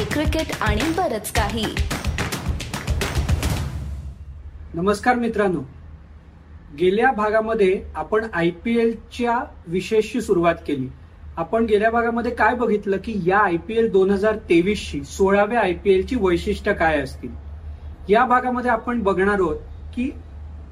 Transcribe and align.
Hockey 0.00 0.12
cricket 0.12 0.52
आणि 0.62 0.82
बरच 0.96 1.30
काही. 1.32 1.64
नमस्कार 4.74 5.16
मित्रांनो. 5.16 5.60
गेल्या 6.78 7.10
भागामध्ये 7.12 7.82
आपण 7.94 8.26
आय 8.32 8.50
पी 8.64 8.76
एलच्या 8.80 9.36
विशेषची 9.66 10.20
सुरुवात 10.20 10.54
केली. 10.66 10.88
आपण 11.36 11.64
गेल्या 11.64 11.90
भागामध्ये 11.90 12.30
काय 12.34 12.54
बघितलं 12.54 12.96
की 13.04 13.14
या 13.26 13.38
आय 13.38 13.56
पी 13.68 13.76
एल 13.78 13.90
दोन 13.92 14.10
हजार 14.10 14.36
तेवीसची 14.48 15.02
सोळाव्या 15.04 15.60
आय 15.60 15.72
पी 15.74 15.92
एलची 15.94 16.16
वैशिष्ट्य 16.20 16.72
काय 16.74 17.00
असतील? 17.00 17.34
या 18.08 18.24
भागामध्ये 18.24 18.70
आपण 18.70 19.02
बघणार 19.02 19.40
आहोत 19.40 19.56
की 19.94 20.10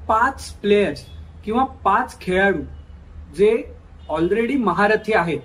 पाच 0.07 0.49
प्लेयर्स 0.61 1.05
किंवा 1.45 1.63
पाच 1.85 2.19
खेळाडू 2.21 2.63
जे 3.37 3.55
ऑलरेडी 4.09 4.55
महारथी 4.57 5.13
आहेत. 5.13 5.39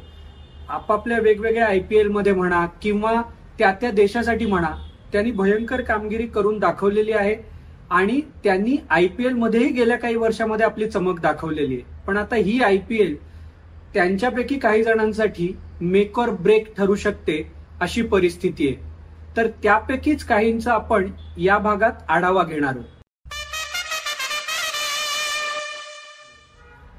आपापल्या 0.68 1.18
वेगवेगळ्या 1.20 1.66
आय 1.66 1.78
पी 1.78 1.96
एलमध्ये 1.96 2.32
म्हणा 2.32 2.66
किंवा 2.82 3.20
त्या 3.58 3.72
त्या 3.72 3.90
देशासाठी 3.90 4.46
म्हणा 4.46 4.70
त्यांनी 5.12 5.30
भयंकर 5.30 5.80
कामगिरी 5.80 6.26
करून 6.26 6.58
दाखवलेली 6.58 7.12
आहे 7.12 7.36
आणि 7.90 8.20
त्यांनी 8.44 8.76
आय 8.90 9.06
पी 9.06 9.28
मध्येही 9.28 9.72
गेल्या 9.72 9.98
काही 9.98 10.16
वर्षामध्ये 10.16 10.66
आपली 10.66 10.90
चमक 10.90 11.20
दाखवलेली 11.20 11.74
आहे. 11.74 11.82
पण 12.06 12.16
आता 12.16 12.36
ही 12.36 12.62
आय 12.62 12.76
पी 12.78 13.00
एल 13.00 13.16
त्यांच्यापैकी 13.94 14.58
काही 14.58 14.82
जणांसाठी 14.82 15.56
मेक 15.80 16.18
और 16.18 16.30
ब्रेक 16.30 16.76
ठरू 16.76 16.94
शकते 16.94 17.52
अशी 17.80 18.02
परिस्थिती 18.02 18.68
आहे. 18.68 18.76
तर 19.36 19.46
त्यापैकीच 19.62 20.24
काहींचा 20.24 20.72
आपण 20.72 21.10
या 21.38 21.58
भागात 21.58 21.92
आढावा 22.08 22.42
घेणार 22.42 22.70
आहोत. 22.70 22.84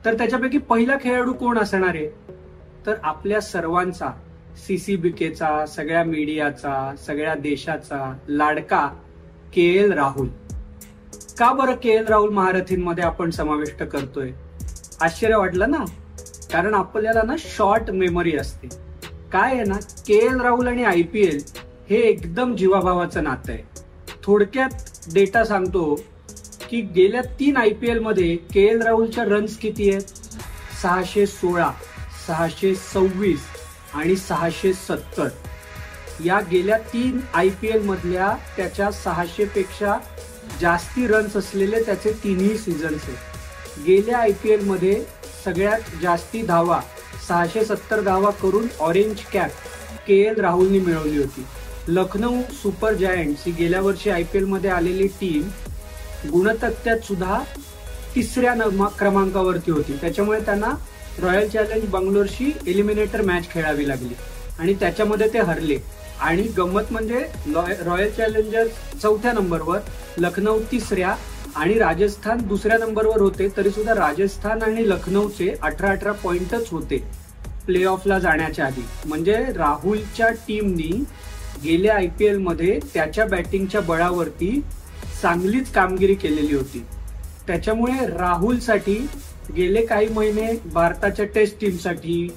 तर 0.05 0.13
त्याच्यापैकी 0.13 0.57
पहिला 0.57 0.95
खेळाडू 1.03 1.33
कोण 1.33 1.57
असणार 1.57 1.95
आहे? 1.95 2.09
तर 2.85 2.93
आपल्या 3.03 3.41
सर्वांचा 3.41 4.11
सीसीबीकेचा 4.57 5.65
सगळ्या 5.65 6.03
मीडियाचा 6.03 6.95
सगळ्या 7.07 7.33
देशाचा 7.35 8.17
लाडका 8.27 8.87
के 9.53 9.65
एल 9.75 9.91
राहुल. 9.91 10.27
का 11.39 11.51
बरं 11.53 11.75
के 11.75 11.89
एल 11.89 12.05
राहुल 12.05 12.29
महारथींमध्ये 12.29 13.03
आपण 13.03 13.29
समाविष्ट 13.29 13.83
करतोय? 13.83 14.31
आश्चर्य 15.01 15.35
वाटलं 15.35 15.71
ना? 15.71 15.83
कारण 16.53 16.73
आपल्याला 16.73 17.21
ना 17.21 17.35
शॉर्ट 17.39 17.91
मेमरी 17.91 18.35
असते. 18.37 18.67
काय 19.31 19.53
आहे 19.53 19.63
ना 19.63 19.77
के 20.07 20.17
एल 20.25 20.41
राहुल 20.41 20.67
आणि 20.67 20.83
आय 20.83 21.01
पी 21.01 21.21
एल 21.21 21.39
हे 21.89 21.97
एकदम 21.99 22.55
जीवाभावाचं 22.55 23.23
नातं 23.23 23.51
आहे. 23.51 23.63
थोडक्यात 24.23 24.69
डेटा 25.13 25.43
सांगतो 25.45 25.93
की 26.69 26.81
गेल्या 26.95 27.21
तीन 27.39 27.57
आय 27.57 27.69
पी 27.69 27.87
एलमध्ये 27.87 28.35
के 28.53 28.65
एल 28.67 28.81
राहुलच्या 28.81 29.23
रन्स 29.23 29.57
किती 29.57 29.89
आहेत? 29.89 30.01
सहाशे 30.81 31.25
सोळा 31.25 31.71
सहाशे 32.27 32.73
सव्वीस 32.75 33.45
आणि 33.95 34.15
सहाशे 34.15 34.73
सत्तर. 34.73 35.27
या 36.25 36.39
गेल्या 36.51 36.77
तीन 36.77 37.19
आय 37.33 37.49
पी 37.49 37.67
एलमधल्या 37.67 38.33
त्याच्या 38.57 38.91
सहाशेपेक्षा 38.91 39.97
जास्ती 40.61 41.07
रन्स 41.07 41.35
असलेले 41.35 41.83
त्याचे 41.83 42.11
तिन्ही 42.11 42.57
सीझन्स 42.57 43.01
आहेत. 43.07 43.17
गेल्या 43.85 44.17
आय 44.17 44.31
पी 44.31 44.49
एलमध्ये 44.49 45.05
सगळ्यात 45.45 45.79
जास्ती 46.01 46.41
धावा 46.41 46.81
सहाशे 47.27 47.65
सत्तर 47.65 48.01
धावा 48.01 48.29
करून 48.29 48.67
ऑरेंज 48.79 49.15
कॅप 49.33 49.51
के 50.07 50.15
एल 50.15 50.39
राहुलनी 50.39 50.79
मिळवली 50.79 51.17
होती. 51.17 51.45
लखनौ 51.87 52.31
सुपर 52.51 52.93
जायंट्स 52.93 53.43
ही 53.45 53.51
गेल्या 53.51 53.81
वर्षी 53.81 54.09
आय 54.09 54.23
पी 54.23 54.37
एलमध्ये 54.37 54.69
आलेली 54.69 55.07
टीम 55.07 55.49
गुणतक्त्यात 56.31 56.99
सुद्धा 56.99 57.39
तिसऱ्या 58.15 58.53
नमा- 58.53 58.97
क्रमांकावरती 58.99 59.71
होती. 59.71 59.93
त्याच्यामुळे 60.01 60.39
त्यांना 60.39 60.69
रॉयल 61.19 61.49
चॅलेंज 61.49 61.89
बंगलोरशी 61.89 62.57
एलिमिनेटर 62.67 63.21
मॅच 63.21 63.49
खेळावी 63.49 63.87
लागली. 63.87 64.13
आणि 64.59 64.73
त्याच्यामध्ये 64.73 65.27
ते 65.33 65.39
हरले. 65.39 65.77
आणि 66.21 66.41
गंमत 66.41 66.81
म्हणजे 66.91 67.25
लॉय- 67.47 67.83
रॉयल 67.85 68.11
चॅलेंजर्स 68.11 69.01
चौथ्या 69.01 69.31
नंबरवर 69.33 69.79
लखनौ 70.17 70.59
तिसऱ्या 70.71 71.15
आणि 71.55 71.73
राजस्थान 71.73 72.37
दुसऱ्या 72.37 72.77
नंबरवर 72.77 73.21
होते 73.21 73.47
तरी 73.57 73.69
सुद्धा 73.69 73.93
राजस्थान 73.95 74.61
आणि 74.61 74.89
लखनौचे 74.89 75.55
अठरा 75.61 75.89
अठरा 75.89 76.11
पॉइंटच 76.11 76.69
होते 76.71 76.97
प्ले 77.65 77.83
ऑफला 77.83 78.19
जाण्याच्या 78.19 78.65
आधी. 78.65 78.85
म्हणजे 79.05 79.33
राहुलच्या 79.55 80.29
टीमनी 80.29 81.03
गेल्या 81.63 81.95
आय 81.95 82.07
पी 82.07 82.25
एलमध्ये 82.25 82.79
त्याच्या 82.93 83.25
बॅटिंगच्या 83.25 83.81
बळावरती 83.81 84.61
चांगलीच 85.21 85.71
कामगिरी 85.71 86.15
केलेली 86.15 86.55
होती. 86.55 86.85
त्याच्यामुळे 87.47 88.05
राहुलसाठी 88.17 89.07
गेले 89.55 89.85
काही 89.85 90.07
महिने 90.13 90.51
भारताच्या 90.73 91.25
टेस्ट 91.35 91.59
टीमसाठी 91.61 92.27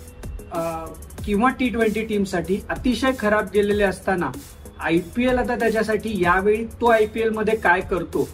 किंवा 1.25 1.49
टी 1.59 1.69
ट्वेंटी 1.69 2.03
टीमसाठी 2.07 2.61
अतिशय 2.71 3.13
खराब 3.19 3.49
गेलेले 3.55 3.85
असताना 3.85 4.31
आय 4.81 4.99
पी 5.17 5.25
एल 5.29 5.39
आता 5.39 5.55
त्याच्यासाठी 5.59 6.13
यावेळी 6.23 6.65
तो 6.81 6.87
आय 6.87 7.07
पी 7.07 7.21
एलमध्ये 7.21 7.57
काय 7.57 7.81
करतो? 7.91 8.29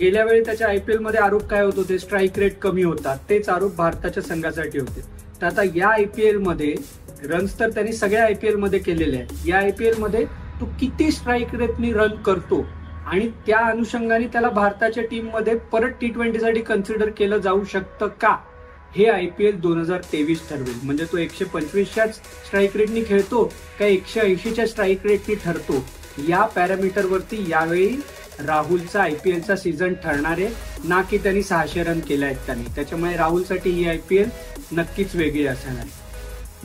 गेल्या 0.00 0.24
वेळी 0.24 0.44
त्याच्या 0.44 0.68
आय 0.68 0.78
पी 0.78 0.92
एलमध्ये 0.92 1.20
आरोप 1.20 1.42
काय 1.46 1.62
होत 1.64 1.72
होते? 1.76 1.98
स्ट्राईक 1.98 2.38
रेट 2.38 2.58
कमी 2.58 2.82
होता. 2.82 3.14
तेच 3.30 3.48
आरोप 3.48 3.74
भारताच्या 3.76 4.22
संघासाठी 4.22 4.78
होते. 4.78 5.00
तर 5.40 5.46
आता 5.46 5.62
या 5.74 5.88
आय 5.88 6.04
पी 6.16 6.22
एलमध्ये 6.28 6.74
रन्स 7.24 7.58
तर 7.60 7.70
त्यांनी 7.70 7.92
सगळ्या 7.92 8.24
आय 8.24 8.34
पी 8.34 8.46
एलमध्ये 8.48 8.78
केलेले 8.78 9.16
आहेत. 9.16 9.46
या 9.48 9.58
आय 9.58 9.70
पी 9.70 9.86
एलमध्ये 9.86 10.24
तो 10.60 10.66
किती 10.80 11.10
स्ट्राईक 11.12 11.54
रेटनी 11.54 11.92
रन 11.92 12.14
करतो? 12.26 12.64
आणि 13.06 13.28
त्या 13.46 13.58
अनुषंगाने 13.66 14.26
त्याला 14.32 14.48
भारताच्या 14.48 15.04
टीममध्ये 15.10 15.54
परत 15.72 15.90
टी 16.00 16.08
ट्वेंटीसाठी 16.08 16.60
कन्सिडर 16.62 17.10
केलं 17.16 17.38
जाऊ 17.38 17.64
शकतं 17.72 18.08
का? 18.20 18.36
हे 18.96 19.06
आय 19.10 19.26
पी 19.38 19.44
एल 19.46 19.58
दोन 19.60 19.78
हजार 19.80 20.00
तेवीस 20.12 20.48
ठरवेल. 20.48 20.78
म्हणजे 20.82 21.04
तो 21.12 21.16
एकशे 21.18 21.44
पंचवीसच्याच 21.44 22.16
स्ट्राईक 22.16 22.76
रेटनी 22.76 23.02
खेळतो 23.08 23.44
का 23.78 23.86
एकशे 23.86 24.20
ऐंशीच्या 24.20 24.66
स्ट्राईक 24.66 25.06
रेटनी 25.06 25.34
ठरतो? 25.44 25.84
या 26.28 26.42
पॅरामीटरवरती 26.54 27.44
यावेळी 27.50 27.96
राहुलचा 28.46 29.02
आय 29.02 29.14
पी 29.24 29.30
एलचा 29.30 29.56
सीझन 29.56 29.94
ठरणार 30.04 30.38
आहे. 30.38 30.48
ना 30.88 31.00
की 31.10 31.18
त्यांनी 31.18 31.42
सहाशे 31.42 31.82
रन 31.84 32.00
केले 32.08 32.24
आहेत 32.26 32.46
त्यांनी. 32.46 32.64
त्याच्यामुळे 32.74 33.16
राहुलसाठी 33.16 33.70
ही 33.70 33.88
आय 33.88 33.98
पी 34.08 34.16
एल 34.16 34.28
नक्कीच 34.72 35.14
वेगळी 35.16 35.46
असणार 35.46 35.76
आहे. 35.76 35.88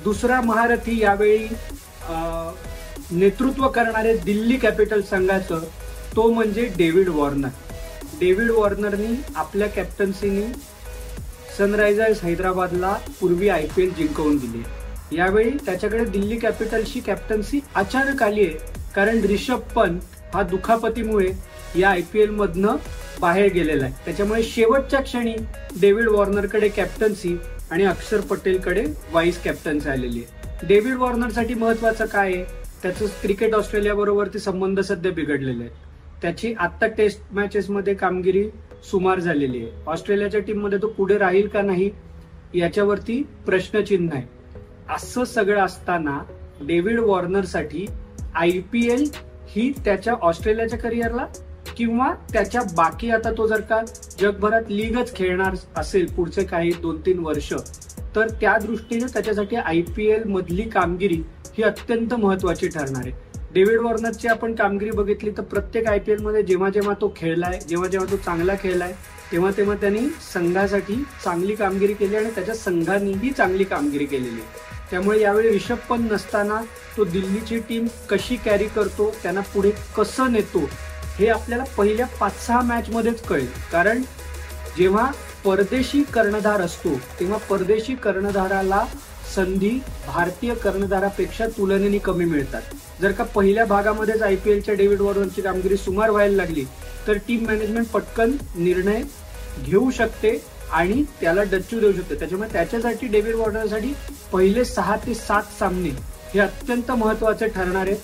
दुसरा 0.03 0.39
महारथी 0.41 1.00
यावेळी 1.01 1.47
नेतृत्व 3.11 3.67
करणारे 3.67 4.13
दिल्ली 4.17 4.57
कॅपिटल 4.57 5.01
संघाचं 5.01 5.63
तो 6.15 6.31
म्हणजे 6.33 6.65
डेव्हिड 6.77 7.09
वॉर्नर. 7.09 7.47
डेव्हिड 8.19 8.51
वॉर्नरनी 8.51 9.15
आपल्या 9.35 9.67
कॅप्टन्सीनी 9.67 10.43
सनरायझर्स 11.57 12.23
हैदराबादला 12.23 12.97
पूर्वी 13.19 13.49
आय 13.49 13.67
पी 13.75 13.83
एल 13.83 13.93
जिंकवून 13.93 14.37
दिली. 14.37 14.63
यावेळी 15.17 15.49
त्याच्याकडे 15.49 16.05
दिल्ली 16.05 16.37
कॅपिटलची 16.37 16.99
कॅप्टन्सी 16.99 17.59
अचानक 17.75 18.23
आली 18.23 18.45
आहे. 18.45 18.57
कारण 18.95 19.19
रिषभ 19.19 19.59
पंत 19.75 19.99
हा 20.33 20.43
दुखापतीमुळे 20.43 21.31
या 21.75 21.89
आय 21.89 22.01
पी 22.01 22.19
एलमधनं 22.19 22.75
बाहेर 23.19 23.51
गेलेला 23.53 23.85
आहे. 23.85 23.93
त्याच्यामुळे 24.05 24.43
शेवटच्या 24.43 25.01
क्षणी 25.01 25.35
डेव्हिड 25.81 26.07
वॉर्नरकडे 26.07 26.69
कॅप्टन्सी 26.69 27.37
आणि 27.71 27.83
अक्षर 27.85 28.21
पटेलकडे 28.21 28.85
वाईस 29.11 29.43
कॅप्टन्सी 29.43 29.89
आलेली 29.89 30.23
आहे. 30.23 30.67
डेव्हिड 30.67 30.95
वॉर्नरसाठी 30.95 31.53
महत्वाचं 31.53 32.05
काय 32.05 32.33
आहे? 32.33 32.43
त्याचं 32.83 33.05
क्रिकेट 33.05 33.53
ऑस्ट्रेलियाबरोबरचे 33.53 34.39
संबंध 34.39 34.79
सध्या 34.79 35.11
बिघडलेले 35.11 35.63
आहेत. 35.63 35.88
त्याची 36.22 36.53
आत्ता 36.53 36.88
टेस्ट 36.88 37.34
मॅचेस 37.34 37.69
मध्ये 37.69 37.94
कामगिरी 37.94 38.44
सुमार 38.91 39.19
झालेली 39.19 39.63
आहे. 39.63 39.84
ऑस्ट्रेलियाच्या 39.88 40.40
टीममध्ये 40.41 40.78
तो 40.81 40.88
पुढे 40.88 41.18
राहील 41.18 41.47
का 41.47 41.62
नाही 41.62 41.90
याच्यावरती 42.56 43.22
प्रश्नचिन्ह 43.46 44.16
आहे. 44.16 44.25
असं 44.96 45.24
सगळं 45.24 45.62
असताना 45.62 46.19
डेव्हिड 46.68 47.00
वॉर्नरसाठी 47.00 47.85
आय 48.35 48.59
पी 48.72 48.88
एल 48.91 49.03
ही 49.50 49.72
त्याच्या 49.85 50.13
ऑस्ट्रेलियाच्या 50.22 50.80
करिअरला 50.80 51.25
किंवा 51.78 52.12
त्याच्या 52.34 52.62
बाकी 52.78 53.09
आता 53.09 53.31
तो 53.31 53.47
जर 53.47 53.62
का 53.62 53.81
जगभरात 54.19 54.69
लीगच 54.69 55.16
खेळणार 55.16 55.56
असेल 55.78 56.06
पुढचे 56.13 56.44
काही 56.44 56.72
दोन 56.81 57.00
तीन 57.06 57.19
वर्ष 57.19 57.53
तर 58.16 58.30
त्या 58.41 58.57
दृष्टीने 58.57 59.13
त्याच्यासाठी 59.13 59.56
आय 59.56 59.81
पी 59.96 60.07
एल 60.07 60.24
मधली 60.24 60.69
कामगिरी 60.69 61.22
ही 61.57 61.63
अत्यंत 61.63 62.13
महत्वाची 62.13 62.68
ठरणार 62.68 63.01
आहे. 63.06 63.12
डेव्हिड 63.54 63.80
वॉर्नरची 63.81 64.28
आपण 64.28 64.54
कामगिरी 64.56 64.92
बघितली 64.92 65.31
तर 65.38 65.42
प्रत्येक 65.42 65.88
आय 65.90 66.00
पी 66.00 66.12
एलमध्ये 66.12 66.42
जेव्हा 66.44 66.69
जेव्हा 66.69 66.94
तो 67.01 67.12
खेळलाय 67.16 67.57
जेव्हा 67.69 67.88
जेव्हा 67.90 68.12
तो 68.12 68.18
चांगला 68.18 68.54
खेळलाय 68.63 68.92
तेव्हा 69.31 69.51
तेव्हा 69.57 69.75
त्यांनी 69.81 70.00
संघासाठी 70.34 70.96
चांगली 71.24 71.56
कामगिरी 71.56 71.94
केली 71.94 72.16
आणि 72.16 72.30
त्याच्या 72.36 72.56
संघानेही 72.56 73.31
चांगली 73.31 73.63
कामगिरी 73.63 74.06
केलेली. 74.06 74.42
आहे 74.42 74.68
त्यामुळे 74.92 75.19
यावेळी 75.22 75.50
रिषभ 75.50 75.78
पंत 75.90 76.12
नसताना 76.12 76.62
तो 76.98 77.04
दिल्लीची 77.06 77.60
टीम 77.69 77.88
कशी 78.10 78.36
कॅरी 78.46 78.68
करतो 78.75 79.10
त्यांना 79.24 79.42
पुढे 79.54 79.72
कसं 79.98 80.31
नेतो 80.31 80.60
हे 81.18 81.28
आपल्याला 81.28 81.63
पहिल्या 81.78 82.06
पाच 82.19 82.46
सहा 82.46 82.62
मॅचमध्येच 82.62 83.22
कळेल. 83.24 83.48
कारण 83.72 84.01
जेव्हा 84.78 85.10
परदेशी 85.46 86.04
कर्णधार 86.13 86.62
असतो 86.62 86.96
तेव्हा 87.19 87.38
परदेशी 87.50 87.96
कर्णधाराला 87.96 88.84
संधी 89.36 89.80
भारतीय 90.07 90.54
कर्णधारापेक्षा 90.54 91.48
तुलनेने 91.57 91.98
कमी 91.98 92.25
मिळतात. 92.25 92.62
जर 93.01 93.12
का 93.12 93.24
पहिल्या 93.36 93.66
भागामध्येच 93.66 94.22
आय 94.22 94.36
पी 94.36 94.51
एलच्या 94.51 94.74
डेव्हिड 94.75 95.01
वॉर्नरची 95.01 95.42
कामगिरी 95.42 95.78
सुमार 95.78 96.10
व्हायला 96.10 96.36
लागली 96.36 96.63
तर 97.07 97.18
टीम 97.28 97.46
मॅनेजमेंट 97.46 97.88
पटकन 97.88 98.36
निर्णय 98.56 99.01
घेऊ 99.63 99.90
शकते 99.92 100.38
आणि 100.72 101.04
त्याला 101.22 101.44
डच्चू 101.44 101.80
देऊ 101.80 101.92
शकते. 101.92 102.16
त्याच्यामुळे 102.16 102.50
त्याच्यासाठी 102.54 103.07
डेव्हिड 103.07 103.36
वॉर्नरसाठी 103.36 103.94
पहिले 104.31 104.66
सहा 104.66 104.96
ते 105.06 105.13
सात 105.16 105.44
सामने 105.60 105.90
हे 106.34 106.40
अत्यंत 106.40 106.92
महत्त्वाचे 106.92 107.48
ठरणार 107.48 107.88
आहेत. 107.88 107.98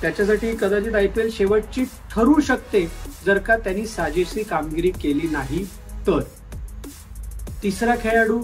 त्याच्यासाठी 0.00 0.54
कदाचित 0.56 0.94
आय 0.94 1.06
पी 1.06 1.20
एल 1.20 1.30
शेवटची 1.32 1.84
ठरू 2.10 2.40
शकते 2.40 2.84
जर 3.26 3.38
का 3.38 3.56
त्यांनी 3.56 3.86
साजेशी 3.86 4.42
कामगिरी 4.42 4.90
केली 5.02 5.28
नाही 5.30 5.64
तर. 6.06 6.20
तिसरा 7.62 7.94
खेळाडू 8.02 8.38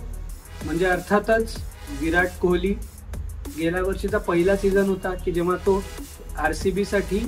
म्हणजे 0.64 0.86
अर्थातच 0.86 1.56
विराट 2.00 2.38
कोहली. 2.40 2.74
गेल्या 3.58 3.82
वर्षीचा 3.82 4.18
पहिला 4.18 4.56
सीझन 4.56 4.88
होता 4.88 5.14
की 5.14 5.32
जेव्हा 5.32 5.56
तो 5.56 5.82
आरसीबी 6.38 6.84
साठी 6.84 7.18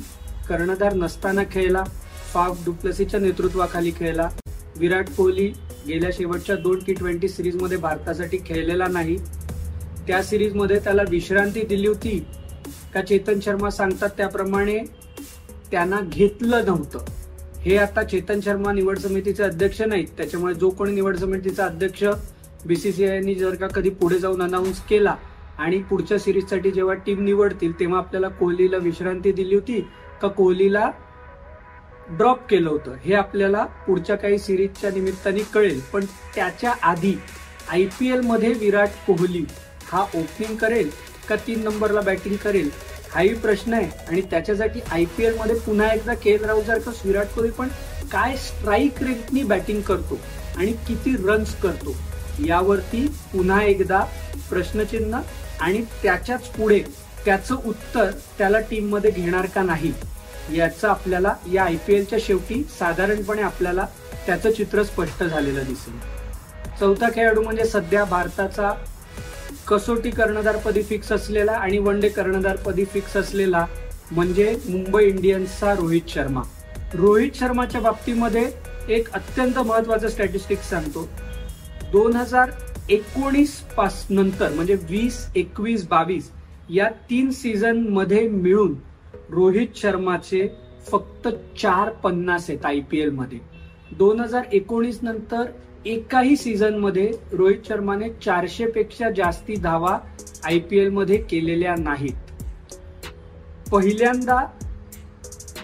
कर्णधार 0.48 0.94
नसताना 0.94 1.42
खेळला 1.50 1.84
फाफ 2.32 2.64
डुप्लसीच्या 2.64 3.20
नेतृत्वाखाली 3.20 3.90
खेळला. 3.90 4.28
विराट 4.76 5.08
कोहली 5.16 5.46
गेल्या 5.86 6.10
शेवटच्या 6.12 6.56
दोन 6.56 6.78
टी 6.86 6.92
ट्वेंटी 6.92 7.28
सिरीजमध्ये 7.28 7.76
भारतासाठी 7.78 8.38
खेळलेला 8.46 8.86
नाही. 8.88 9.16
त्या 10.06 10.22
सिरीजमध्ये 10.22 10.78
त्याला 10.78 11.02
विश्रांती 11.10 11.62
दिली 11.62 11.86
होती. 11.86 12.18
का 12.94 13.02
चेतन 13.02 13.40
शर्मा 13.42 13.70
सांगतात 13.70 14.08
त्याप्रमाणे 14.16 14.78
त्यांना 15.70 16.00
घेतलं 16.00 16.64
नव्हतं. 16.66 17.04
हे 17.60 17.76
आता 17.76 18.02
चेतन 18.02 18.40
शर्मा 18.40 18.72
निवड 18.72 18.98
समितीचे 18.98 19.42
अध्यक्ष 19.42 19.82
नाहीत. 19.82 20.08
त्याच्यामुळे 20.16 20.54
जो 20.54 20.70
कोणी 20.70 20.92
निवड 20.92 21.16
समितीचा 21.16 21.64
अध्यक्ष 21.64 22.04
बीसीसीआयनी 22.66 23.34
जर 23.34 23.54
का 23.54 23.66
कधी 23.66 23.90
पुढे 23.90 24.18
जाऊन 24.18 24.42
अनाऊन्स 24.42 24.80
केला 24.80 25.16
आणि 25.58 25.78
पुढच्या 25.90 26.18
सिरीजसाठी 26.18 26.70
जेव्हा 26.70 26.94
टीम 27.06 27.24
निवडतील 27.24 27.78
तेव्हा 27.80 27.98
आपल्याला 27.98 28.28
कोहलीला 28.30 28.76
विश्रांती 28.76 29.32
दिली 29.32 29.54
होती. 29.54 29.80
का 30.22 30.28
कोहलीला 30.28 30.90
ड्रॉप 32.08 32.46
केलं 32.48 32.68
होतं 32.70 32.94
हे 33.04 33.14
आपल्याला 33.14 33.64
पुढच्या 33.86 34.16
काही 34.16 34.38
सिरीजच्या 34.38 34.90
निमित्ताने 34.90 35.40
कळेल. 35.54 35.80
पण 35.92 36.04
त्याच्या 36.34 36.74
आधी 36.82 37.14
आय 37.70 37.84
पी 37.98 38.10
एलमध्ये 38.12 38.52
विराट 38.60 38.88
कोहली 39.06 39.44
हा 39.90 40.02
ओपनिंग 40.02 40.56
करेल 40.56 40.90
का 41.28 41.36
तीन 41.46 41.62
नंबरला 41.64 42.00
बॅटिंग 42.00 42.36
करेल 42.44 42.68
हाही 43.12 43.34
प्रश्न 43.34 43.72
आहे. 43.74 43.88
आणि 44.08 44.20
त्याच्यासाठी 44.30 44.80
आय 44.92 45.04
पी 45.16 45.24
एलमध्ये 45.24 45.56
पुन्हा 45.66 45.92
एकदा 45.92 46.14
के 46.14 46.30
एल 46.30 46.44
राहुल 46.44 46.64
विराट 47.04 47.34
कोहली 47.34 47.50
पण 47.50 47.68
काय 48.12 48.36
स्ट्राईक 48.36 49.02
रेटनी 49.02 49.42
बॅटिंग 49.44 49.80
करतो 49.82 50.18
आणि 50.56 50.72
किती 50.88 51.16
रन्स 51.26 51.54
करतो 51.62 51.94
यावरती 52.44 53.06
पुन्हा 53.32 53.62
एकदा 53.62 54.04
प्रश्नचिन्ह 54.50 55.20
आणि 55.60 55.82
त्याच्याच 56.02 56.48
पुढे 56.48 56.82
त्याचं 57.24 57.54
उत्तर 57.64 58.10
त्याला 58.38 58.58
टीममध्ये 58.60 59.10
घेणार 59.10 59.46
का 59.54 59.62
नाही 59.62 59.92
याचं 60.52 60.88
आपल्याला 60.88 61.34
या 61.52 61.64
आय 61.64 61.76
पी 61.76 61.94
एलच्या 61.94 62.18
शेवटी 62.22 62.62
साधारणपणे 62.78 63.42
आपल्याला 63.42 63.86
त्याचं 64.26 64.50
चित्र 64.50 64.82
स्पष्ट 64.82 65.22
झालेलं 65.24 65.64
दिसेल. 65.64 65.98
चौथा 66.80 67.08
खेळाडू 67.14 67.42
म्हणजे 67.42 67.64
सध्या 67.64 68.04
भारताचा 68.04 68.72
कसोटी 69.68 70.10
कर्णधारपदी 70.10 70.82
फिक्स 70.82 71.12
असलेला 71.12 71.52
आणि 71.52 71.78
वन 71.78 72.00
डे 72.00 72.08
कर्णधारपदी 72.08 72.84
फिक्स 72.84 73.16
असलेला 73.16 73.64
म्हणजे 74.10 74.54
मुंबई 74.68 75.04
इंडियन्सचा 75.04 75.72
रोहित 75.74 76.08
शर्मा. 76.08 76.42
रोहित 76.94 77.38
शर्माच्या 77.38 77.80
बाबतीमध्ये 77.80 78.50
एक 78.88 79.10
अत्यंत 79.14 79.58
महत्वाचं 79.58 80.08
स्टॅटिस्टिक्स 80.08 80.68
सांगतो. 80.70 81.08
दोन 81.92 82.16
हजार 82.16 82.50
एकोणीस 82.90 83.52
पास 83.76 84.06
नंतर 84.10 84.52
म्हणजे 84.54 84.74
वीस 84.90 85.16
एकवीस 85.36 85.86
बावीस 85.88 86.30
या 86.70 86.88
तीन 87.10 87.30
सीझनमध्ये 87.30 88.28
मिळून 88.28 88.74
रोहित 89.30 89.76
शर्माचे 89.76 90.46
फक्त 90.90 91.28
चार 91.60 91.88
पन्नास 92.02 92.48
आहेत 92.50 92.66
आय 92.66 92.80
पी 92.90 92.98
एलमध्ये. 93.00 93.38
दोन 93.98 94.20
हजार 94.20 94.44
एकोणीस 94.52 94.98
नंतर 95.02 95.50
एकाही 95.86 96.36
सीझनमध्ये 96.36 97.10
रोहित 97.32 97.68
शर्माने 97.68 98.08
चारशे 98.24 98.66
पेक्षा 98.70 99.10
जास्ती 99.16 99.56
धावा 99.62 99.98
आय 100.44 100.58
पी 100.58 100.78
एलमध्ये 100.78 101.16
केलेल्या 101.30 101.74
नाहीत. 101.78 102.14
पहिल्यांदा 103.72 104.38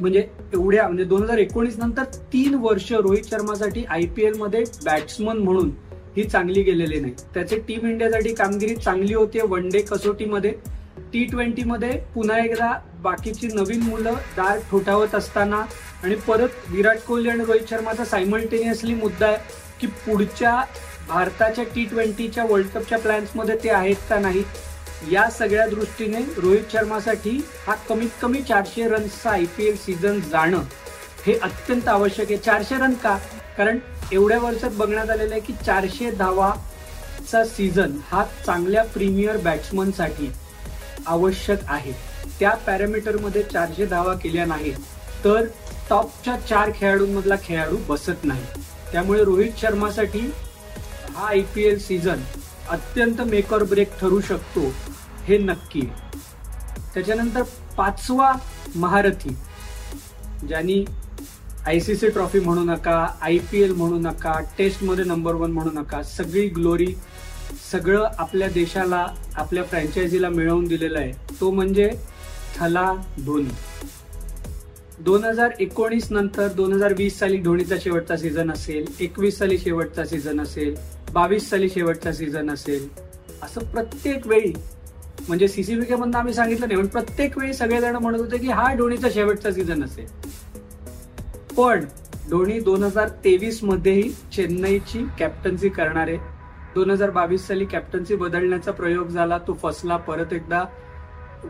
म्हणजे 0.01 0.27
एवढ्या 0.53 0.87
म्हणजे 0.87 1.05
दोन 1.05 1.23
हजार 1.23 1.39
एकोणीस 1.39 1.79
नंतर 1.79 2.05
तीन 2.33 2.55
वर्ष 2.63 2.93
रोहित 2.93 3.31
शर्मासाठी 3.31 3.85
आय 3.85 4.07
पी 4.07 4.25
एलमध्ये 4.25 4.65
बॅट्समन 4.85 5.39
म्हणून 5.39 5.71
ही 6.17 6.25
चांगली 6.25 6.63
गेलेली 6.63 7.01
नाही. 7.01 7.13
त्याची 7.35 7.57
टीम 7.69 7.87
इंडियासाठी 7.87 8.35
कामगिरी 8.35 8.77
चांगली 8.77 9.15
होती 9.15 9.41
वन 9.41 9.69
डे 9.69 9.81
कसोटीमध्ये. 9.81 10.53
टी 11.13 11.25
ट्वेंटीमध्ये 11.25 11.91
पुन्हा 12.15 12.39
एकदा 12.39 12.73
बाकीची 13.03 13.47
नवीन 13.47 13.83
मुलं 13.83 14.15
दार 14.37 14.59
ठोठावत 14.71 15.15
असताना 15.15 15.57
आणि 16.03 16.15
परत 16.15 16.49
विराट 16.69 16.99
कोहली 16.99 17.29
आणि 17.29 17.45
रोहित 17.45 17.71
शर्माचा 17.71 18.05
सायमल्टेनियसली 18.05 18.95
मुद्दा 18.95 19.27
आहे 19.27 19.37
की 19.81 19.87
पुढच्या 19.87 20.55
भारताच्या 21.09 21.65
टी 21.65 21.85
ट्वेंटीच्या 21.85 22.45
वर्ल्ड 22.45 22.67
कपच्या 22.69 22.99
प्लॅन्समध्ये 22.99 23.57
ते 23.65 23.71
आहेत 23.71 23.97
का 24.11 24.19
नाही 24.19 24.43
या 25.11 25.29
सगळ्या 25.31 25.67
दृष्टीने 25.67 26.21
रोहित 26.37 26.73
शर्मासाठी 26.73 27.39
हा 27.67 27.75
कमीत 27.89 28.09
कमी 28.23 28.43
चारशे 28.43 28.89
रन्सचा 28.89 29.31
आय 29.31 29.45
पी 29.57 29.67
एल 29.67 29.77
सीझन 29.77 30.21
जाणं 30.21 30.63
हे 31.27 31.39
अत्यंत 31.43 31.89
आवश्यक 31.89 32.27
आहे. 32.31 32.37
चारशे 32.37 32.77
रन 32.77 32.93
का? 32.93 33.17
कारण 33.57 33.79
एवढ्या 34.13 34.39
वर्षात 34.39 34.71
बघण्यात 34.71 35.11
आलेलं 35.11 35.33
आहे 35.33 35.41
की 35.41 35.53
चारशे 35.67 36.11
धावाचा 36.11 37.45
सीझन 37.45 37.97
हा 38.11 38.25
चांगल्या 38.47 38.85
प्रीमियर 38.85 39.37
बॅट्समनसाठी 39.37 40.31
आवश्यक 41.07 41.59
आहे. 41.69 41.93
त्या 42.39 42.51
पॅरामीटरमध्ये 42.67 43.43
चारशे 43.43 43.87
धावा 43.87 44.15
केल्या 44.15 44.45
नाहीत. 44.47 44.77
तर 45.25 45.45
टॉपच्या 45.91 46.37
चार 46.49 46.71
खेळाडूंमधला 46.75 47.35
खेळाडू 47.45 47.77
बसत 47.89 48.25
नाही. 48.25 48.45
त्यामुळे 48.93 49.25
रोहित 49.25 49.53
शर्मासाठी 49.59 50.21
हा 51.15 51.27
आय 51.29 51.41
पी 51.55 51.63
एल 51.65 51.79
सीझन 51.79 52.23
अत्यंत 52.71 53.21
मेक 53.21 53.53
ऑर 53.55 53.63
ब्रेक 53.65 53.99
ठरू 54.01 54.21
शकतो 54.21 54.73
हे 55.25 55.39
नक्की. 55.39 55.83
त्याच्यानंतर 56.95 57.43
पाचवा 57.77 58.33
महारथी 58.77 59.37
ज्यांनी 60.49 60.85
आयसीसी 61.67 62.09
ट्रॉफी 62.11 62.39
म्हणू 62.41 62.63
नका 62.65 62.95
आय 63.23 63.37
पी 63.51 63.61
एल 63.63 63.73
म्हणू 63.73 63.99
नका 63.99 64.33
टेस्टमध्ये 64.59 65.05
नंबर 65.05 65.35
वन 65.35 65.51
म्हणू 65.51 65.71
नका 65.75 66.03
सगळी 66.03 66.47
ग्लोरी 66.57 66.87
सगळं 67.71 68.07
आपल्या 68.19 68.49
देशाला 68.55 69.07
आपल्या 69.37 69.63
फ्रँचायझीला 69.65 70.29
मिळवून 70.29 70.65
दिलेलं 70.69 70.99
आहे. 70.99 71.13
तो 71.41 71.51
म्हणजे 71.51 71.89
थला 72.57 72.93
धोनी. 73.27 73.55
दोन 75.01 75.25
हजार 75.25 75.53
एकोणीस 75.61 76.11
नंतर 76.11 76.49
दोन 76.49 76.73
हजार 76.73 76.93
वीस 76.99 77.19
साली 77.19 77.39
धोनीचा 77.43 77.77
शेवटचा 77.83 78.17
सीझन 78.17 78.51
असेल 78.51 78.85
एकवीस 79.01 79.39
साली 79.39 79.59
शेवटचा 79.59 80.05
सीझन 80.05 80.41
असेल 80.41 80.75
बावीस 81.13 81.49
साली 81.51 81.69
शेवटचा 81.69 82.13
सीझन 82.13 82.51
असेल 82.51 82.89
असं 83.43 83.65
प्रत्येक 83.65 84.27
वेळी 84.27 84.53
म्हणजे 85.29 85.49
सीसीबीके 85.49 85.95
मधून 85.95 86.15
आम्ही 86.15 86.35
सांगितलं 86.35 86.69
नाही 86.69 86.81
पण 86.81 86.87
प्रत्येक 86.89 87.39
वेळी 87.39 87.55
सगळेजण 87.55 87.97
म्हणत 87.97 88.19
होते 88.19 88.39
की 88.39 88.49
हा 88.49 88.73
धोनीचा 88.75 89.09
शेवटचा 89.15 89.51
सीझन 89.53 89.85
असेल. 89.85 90.07
पण 91.57 91.85
धोनी 92.31 92.59
दोन 92.61 92.83
हजार 92.83 93.09
तेवीस 93.25 93.63
मध्येही 93.65 94.11
चेन्नईची 94.35 95.05
कॅप्टन्सी 95.19 95.69
करणार 95.69 96.09
आहे. 96.09 96.17
दोन 96.75 96.91
हजार 96.91 97.11
बावीस 97.11 97.47
साली 97.47 97.65
कॅप्टन्सी 97.65 98.17
बदलण्याचा 98.17 98.73
प्रयोग 98.73 99.09
झाला 99.09 99.39
तो 99.47 99.59
फसला 99.63 99.97
परत 100.07 100.33
एकदा 100.33 100.65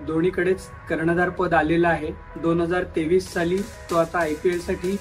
धोनीकडेच 0.06 0.66
कर्णधार 0.88 1.28
पद 1.30 1.54
आलेलं 1.54 1.88
आहे. 1.88 2.10
दोन 2.42 2.60
हजार 2.60 2.84
तेवीस 2.96 3.32
साली 3.32 3.58
तो 3.90 3.96
आता 3.96 4.18
आय 4.18 4.34
पी 4.34 4.48
एलसाठी 4.50 4.96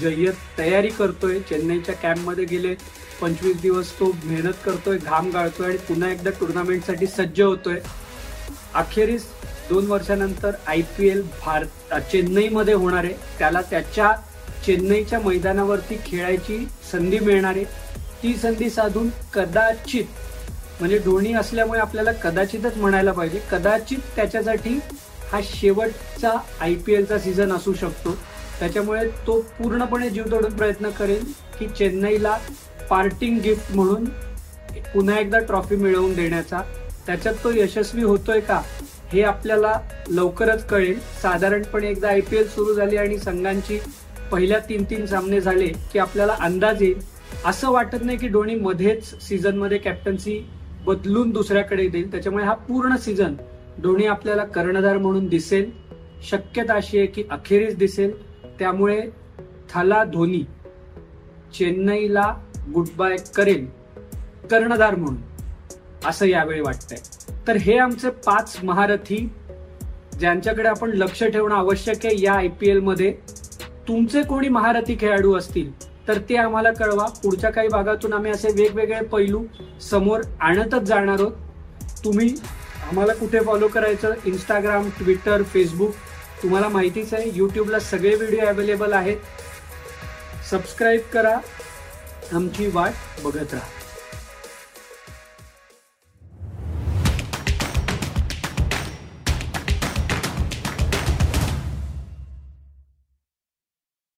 जय्यत 0.00 0.34
तयारी 0.58 0.88
करतोय. 0.88 1.38
चेन्नईच्या 1.48 1.94
कॅम्पमध्ये 2.02 2.44
गेले 2.44 2.74
पंचवीस 3.20 3.60
दिवस 3.60 3.92
तो 3.98 4.10
मेहनत 4.24 4.64
करतोय 4.64 4.98
घाम 4.98 5.30
गाळतोय 5.30 5.68
आणि 5.68 5.76
पुन्हा 5.88 6.10
एकदा 6.10 6.30
टुर्नामेंटसाठी 6.40 7.06
सज्ज 7.06 7.40
होतोय. 7.40 7.78
अखेरीस 8.74 9.26
दोन 9.68 9.86
वर्षानंतर 9.86 10.54
आय 10.66 10.80
पी 10.96 11.08
एल 11.08 11.22
भारत 11.44 11.94
चेन्नईमध्ये 12.12 12.74
होणार 12.74 13.04
आहे. 13.04 13.14
त्याला 13.38 13.60
त्याच्या 13.70 14.12
चेन्नईच्या 14.66 15.18
मैदानावरती 15.20 15.96
खेळायची 16.06 16.64
संधी 16.92 17.18
मिळणार 17.18 17.56
आहे. 17.56 17.64
ती 18.22 18.34
संधी 18.34 18.68
साधून 18.70 19.08
कदाचित 19.34 20.04
म्हणजे 20.80 20.98
धोनी 20.98 21.32
असल्यामुळे 21.34 21.80
आपल्याला 21.80 22.12
कदाचितच 22.12 22.76
म्हणायला 22.76 23.12
पाहिजे 23.12 23.40
कदाचित 23.50 23.98
त्याच्यासाठी 24.16 24.78
हा 25.32 25.40
शेवटचा 25.44 26.32
आय 26.60 26.74
पी 26.86 26.94
एलचा 26.94 27.18
सीझन 27.18 27.52
असू 27.52 27.72
शकतो. 27.72 28.16
त्याच्यामुळे 28.58 29.06
तो 29.26 29.40
पूर्णपणे 29.58 30.08
जीव 30.10 30.24
तोडून 30.30 30.56
प्रयत्न 30.56 30.90
करेल 30.90 31.24
की 31.58 31.68
चेन्नईला 31.68 32.36
पार्टिंग 32.90 33.38
गिफ्ट 33.40 33.74
म्हणून 33.74 34.04
पुन्हा 34.94 35.18
एकदा 35.18 35.38
ट्रॉफी 35.38 35.76
मिळवून 35.76 36.12
देण्याचा. 36.14 36.60
त्याच्यात 37.06 37.34
तो 37.44 37.50
यशस्वी 37.54 38.02
होतोय 38.02 38.40
का 38.40 38.60
हे 39.12 39.22
आपल्याला 39.22 39.72
लवकरच 40.08 40.66
कळेल. 40.66 40.98
साधारणपणे 41.22 41.88
एकदा 41.90 42.08
आय 42.08 42.20
पी 42.20 42.36
एल 42.36 42.48
सुरू 42.48 42.74
झाली 42.74 42.96
आणि 42.96 43.18
संघांची 43.18 43.78
पहिल्या 44.32 44.58
तीन 44.58 44.84
तीन 44.84 45.06
सामने 45.06 45.40
झाले 45.40 45.68
की 45.68 45.98
आपल्याला 45.98 46.36
अंदाज 46.40 46.82
येईल. 46.82 46.98
असं 47.44 47.70
वाटत 47.70 47.98
नाही 48.02 48.18
की 48.18 48.28
धोनी 48.28 48.54
मध्येच 48.54 49.28
सीझनमध्ये 49.28 49.78
कॅप्टन्सी 49.78 50.46
बदलून 50.84 51.30
दुसऱ्याकडे 51.30 51.88
देईल. 51.88 52.10
त्याच्यामुळे 52.10 52.44
हा 52.44 52.54
पूर्ण 52.54 52.96
सीझन 52.96 53.34
धोनी 53.82 54.06
आपल्याला 54.06 54.44
कर्णधार 54.44 54.98
म्हणून 54.98 55.26
दिसेल. 55.26 55.70
शक्यता 56.22 56.74
अशी 56.74 56.98
आहे 56.98 57.06
की 57.06 57.24
अखेरीस 57.30 57.76
दिसेल. 57.76 58.12
त्यामुळे 58.58 59.02
थला 59.70 60.04
धोनी 60.04 60.42
चेन्नईला 61.58 62.34
गुड 62.74 62.86
बाय 62.96 63.16
करेल. 63.34 63.66
कर्णधार 64.50 64.94
म्हणून. 64.94 65.16
असं 66.06 66.26
यावेळी 66.26 66.60
वाटतंय. 66.60 66.98
तर 67.48 67.56
हे 67.56 67.78
आमचे 67.78 68.10
पाच 68.10 68.58
महारथी 68.62 69.30
ज्यांच्याकडे 70.20 70.68
आपण 70.68 70.90
लक्ष 70.90 71.24
ठेवणं 71.24 71.54
आवश्यक 71.54 72.06
आहे 72.06 72.22
या 72.22 72.32
आय 72.32 72.48
पी 72.48 72.70
एलमध्ये 72.70 73.10
मध्ये. 73.10 73.39
तुमचे 73.90 74.22
कोणी 74.22 74.48
महारथी 74.48 74.96
खेळाडू 75.00 75.34
असतील 75.36 75.70
तर 76.08 76.18
ते 76.28 76.36
आम्हाला 76.36 76.72
कळवा. 76.72 77.06
पुढच्या 77.22 77.50
काही 77.50 77.68
भागातून 77.68 78.12
आम्ही 78.12 78.30
असे 78.30 78.48
वेगवेगळे 78.48 79.00
पैलू 79.02 79.42
समोर 79.80 80.20
आणतच 80.40 80.82
जाणार 80.82 81.20
आहोत. 81.20 81.32
तुम्ही 82.04 82.28
आम्हाला 82.90 83.14
कुठे 83.14 83.40
फॉलो 83.40 83.68
करायचं? 83.68 84.12
इंस्टाग्राम 84.24 84.88
ट्विटर 84.98 85.42
फेसबुक 85.42 85.94
तुम्हाला 86.42 86.68
माहितीच 86.68 87.14
आहे 87.14 87.30
यूट्यूबला 87.34 87.78
सगळे 87.78 88.14
व्हिडिओ 88.14 88.46
अवेलेबल 88.46 88.92
आहेत. 88.92 89.16
सबस्क्राईब 90.50 91.00
करा. 91.12 91.36
आमची 92.34 92.70
वाट 92.72 92.92
बघत 93.24 93.54
राहा. 93.54 93.79